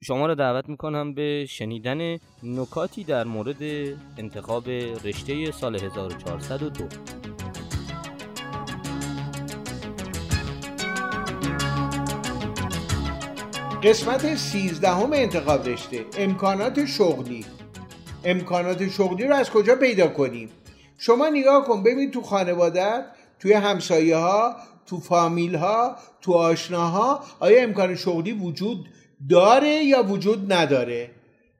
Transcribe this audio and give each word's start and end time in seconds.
شما 0.00 0.26
را 0.26 0.34
دعوت 0.34 0.68
می‌کنم 0.68 1.14
به 1.14 1.46
شنیدن 1.48 2.18
نکاتی 2.42 3.04
در 3.04 3.24
مورد 3.24 3.62
انتخاب 4.18 4.68
رشته 5.04 5.50
سال 5.52 5.76
1402 5.76 6.84
قسمت 13.82 14.34
سیزدهم 14.34 15.12
انتخاب 15.12 15.68
رشته 15.68 16.04
امکانات 16.18 16.84
شغلی. 16.84 17.44
امکانات 18.24 18.88
شغلی 18.88 19.26
رو 19.26 19.34
از 19.34 19.50
کجا 19.50 19.76
پیدا 19.76 20.08
کنیم؟ 20.08 20.48
شما 20.98 21.28
نگاه 21.28 21.64
کن 21.64 21.82
ببین 21.82 22.10
تو 22.10 22.22
خانوادت 22.22 23.04
توی 23.38 23.52
همسایه 23.52 24.16
ها 24.16 24.56
تو 24.86 25.00
فامیل 25.00 25.54
ها 25.54 25.96
تو 26.20 26.32
آشناها 26.32 27.20
آیا 27.40 27.62
امکان 27.62 27.94
شغلی 27.94 28.32
وجود 28.32 28.88
داره 29.30 29.84
یا 29.84 30.02
وجود 30.02 30.52
نداره؟ 30.52 31.10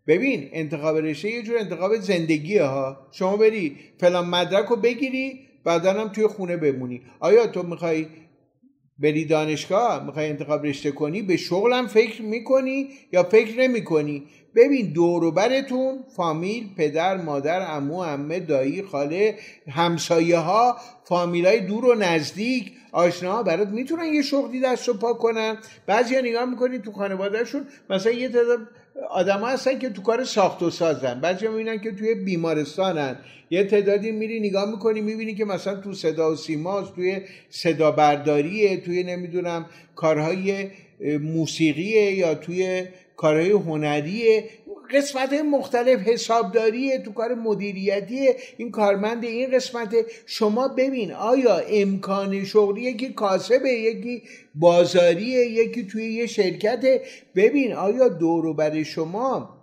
ببین 0.06 0.48
انتخاب 0.52 0.96
رشته 0.96 1.30
یه 1.30 1.42
جور 1.42 1.58
انتخاب 1.58 1.96
زندگیه 1.96 2.62
ها. 2.62 3.06
شما 3.12 3.36
بری 3.36 3.76
فلان 4.00 4.26
مدرک 4.26 4.66
رو 4.66 4.76
بگیری 4.76 5.40
بعدا 5.64 5.92
هم 5.92 6.08
توی 6.08 6.26
خونه 6.26 6.56
بمونی. 6.56 7.02
آیا 7.20 7.46
تو 7.46 7.62
می‌خوای 7.62 8.06
بری 8.98 9.24
دانشگاه 9.24 10.04
می‌خوای 10.04 10.28
انتخاب 10.28 10.64
رشته 10.64 10.90
کنی 10.90 11.22
به 11.22 11.36
شغلم 11.36 11.86
فکر 11.86 12.22
می‌کنی 12.22 12.88
یا 13.12 13.22
فکر 13.22 13.58
نمی‌کنی؟ 13.58 14.22
ببین 14.54 14.92
دوروبرتون 14.92 15.98
فامیل 16.16 16.74
پدر 16.76 17.16
مادر 17.16 17.76
امو 17.76 17.98
امه 17.98 18.40
دایی 18.40 18.82
خاله 18.82 19.38
همسایه 19.70 20.38
ها 20.38 20.76
فامیل 21.04 21.46
های 21.46 21.60
دور 21.60 21.84
و 21.84 21.94
نزدیک 21.94 22.72
آشناها 22.92 23.42
برات 23.42 23.68
می‌تونن 23.68 24.14
یه 24.14 24.22
شغلی 24.22 24.60
دست 24.60 24.88
و 24.88 24.94
پا 24.94 25.12
کنن. 25.12 25.58
بعضی 25.86 26.14
ها 26.14 26.20
نگاه 26.20 26.44
می‌کنی 26.44 26.78
تو 26.78 26.92
خانوادهشون 26.92 27.66
مثلا 27.90 28.12
یه 28.12 28.28
تعداد 28.28 28.58
آدم 29.10 29.44
هستن 29.44 29.78
که 29.78 29.88
تو 29.88 30.02
کار 30.02 30.24
ساخت 30.24 30.62
و 30.62 30.70
سازن. 30.70 31.20
بعضی 31.20 31.46
ها 31.46 31.52
می‌بینن 31.52 31.80
که 31.80 31.92
توی 31.92 32.14
بیمارستانن. 32.14 33.16
یه 33.50 33.64
تعدادی 33.64 34.12
میری 34.12 34.40
نگاه 34.40 34.70
می‌کنی 34.70 35.00
می‌بینی 35.00 35.34
که 35.34 35.44
مثلا 35.44 35.74
تو 35.74 35.94
صدا 35.94 36.32
و 36.32 36.36
سیماست 36.36 36.94
توی 36.94 37.20
صدا 37.50 37.90
برداریه 37.90 38.76
توی 38.76 39.02
نمی‌دونم 39.02 39.66
کارهای 39.96 40.66
موسیقیه 41.20 42.14
یا 42.14 42.34
توی 42.34 42.84
کارهای 43.16 43.50
هنریه. 43.50 44.44
قسمت 44.94 45.32
مختلف 45.32 46.00
حسابداریه 46.00 46.98
تو 46.98 47.12
کار 47.12 47.34
مدیریتی 47.34 48.28
این 48.56 48.70
کارمند 48.70 49.24
این 49.24 49.50
قسمت. 49.50 49.94
شما 50.26 50.68
ببین 50.68 51.12
آیا 51.12 51.58
امکان 51.58 52.44
شغلی 52.44 52.80
یکی 52.82 53.12
کاسبه 53.12 53.70
یکی 53.70 54.22
بازاریه 54.54 55.46
یکی 55.46 55.86
توی 55.86 56.12
یه 56.12 56.26
شرکت. 56.26 57.00
ببین 57.34 57.72
آیا 57.72 58.08
دورو 58.08 58.54
بر 58.54 58.82
شما 58.82 59.58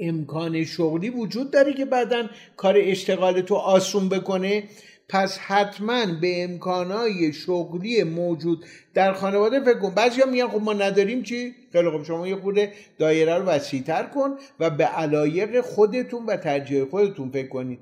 امکان 0.00 0.64
شغلی 0.64 1.10
وجود 1.10 1.50
داره 1.50 1.72
که 1.72 1.84
بعدا 1.84 2.28
کار 2.56 2.74
اشتغال 2.78 3.40
تو 3.40 3.54
آسون 3.54 4.08
بکنه؟ 4.08 4.64
پس 5.08 5.38
حتما 5.38 6.06
به 6.20 6.44
امکانهای 6.44 7.32
شغلی 7.32 8.02
موجود 8.02 8.64
در 8.94 9.12
خانواده 9.12 9.60
فکر 9.60 9.78
کن. 9.78 9.90
بعضیا 9.90 10.26
میگن 10.26 10.48
خب 10.48 10.62
ما 10.62 10.72
نداریم 10.72 11.22
چی؟ 11.22 11.54
خیلی 11.72 11.90
خب 11.90 12.04
شما 12.04 12.28
یه 12.28 12.36
خورده 12.36 12.72
دایره 12.98 13.34
رو 13.34 13.44
وسیعتر 13.44 14.02
کن 14.02 14.30
و 14.60 14.70
به 14.70 14.84
علایق 14.84 15.60
خودتون 15.60 16.26
و 16.26 16.36
ترجیح 16.36 16.84
خودتون 16.84 17.30
فکر 17.30 17.48
کنید 17.48 17.78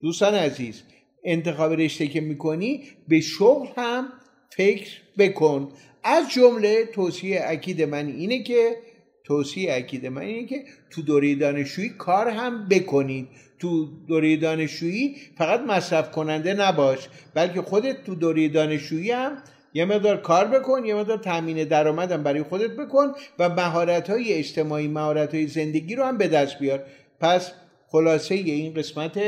دوستان 0.00 0.34
عزیز 0.34 0.82
انتخاب 1.24 1.72
رشته 1.72 2.06
که 2.06 2.20
می‌کنی 2.20 2.84
به 3.08 3.20
شغل 3.20 3.66
هم 3.76 4.08
فکر 4.50 4.90
بکن. 5.18 5.72
از 6.04 6.30
جمله 6.30 6.84
توصیه 6.84 7.42
اکید 7.44 7.82
من 7.82 8.06
اینه 8.06 8.42
که 8.42 8.76
توصیه 9.24 9.74
اکید 9.74 10.06
من 10.06 10.22
اینه 10.22 10.46
که 10.46 10.64
تو 10.90 11.02
دوره 11.02 11.34
دانشجویی 11.34 11.88
کار 11.88 12.28
هم 12.28 12.68
بکنید. 12.68 13.28
تو 13.58 13.88
دوره 14.08 14.36
دانشجویی 14.36 15.16
فقط 15.38 15.60
مصرف 15.60 16.10
کننده 16.10 16.54
نباش 16.54 17.08
بلکه 17.34 17.62
خودت 17.62 18.04
تو 18.04 18.14
دوره 18.14 18.48
دانشجویی 18.48 19.10
هم 19.10 19.38
یه 19.74 19.84
مقدار 19.84 20.16
کار 20.16 20.44
بکن 20.46 20.84
یه 20.84 20.94
مقدار 20.94 21.18
تامین 21.18 21.64
درآمدم 21.64 22.22
برای 22.22 22.42
خودت 22.42 22.70
بکن 22.70 23.12
و 23.38 23.48
مهارت 23.48 24.10
های 24.10 24.32
اجتماعی 24.32 24.88
مهارت 24.88 25.34
های 25.34 25.46
زندگی 25.46 25.94
رو 25.94 26.04
هم 26.04 26.18
به 26.18 26.28
دست 26.28 26.58
بیار. 26.58 26.84
پس 27.20 27.52
خلاصه 27.88 28.34
این 28.34 28.74
قسمت 28.74 29.20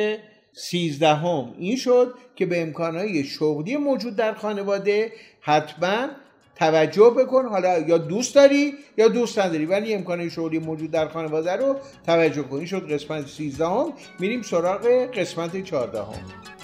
سیزدهم 0.52 1.54
این 1.58 1.76
شد 1.76 2.14
که 2.36 2.46
به 2.46 2.62
امکانهای 2.62 3.24
شغلی 3.24 3.76
موجود 3.76 4.16
در 4.16 4.34
خانواده 4.34 5.12
حتما 5.40 6.08
توجه 6.56 7.10
بکن. 7.10 7.46
حالا 7.46 7.78
یا 7.78 7.98
دوست 7.98 8.34
داری 8.34 8.74
یا 8.96 9.08
دوست 9.08 9.38
نداری. 9.38 9.66
ولی 9.66 9.94
امکان 9.94 10.28
شغلی 10.28 10.58
موجود 10.58 10.90
در 10.90 11.08
خانواده 11.08 11.52
رو 11.52 11.76
توجه 12.06 12.42
کن. 12.42 12.56
این 12.56 12.66
شد 12.66 12.92
قسمت 12.92 13.26
13 13.26 13.66
هم 13.66 13.92
میریم 14.18 14.42
سراغ 14.42 14.86
قسمت 15.14 15.64
14 15.64 15.98
هم. 15.98 16.63